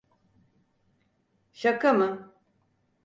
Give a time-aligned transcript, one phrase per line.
[1.53, 2.33] Şaka mı?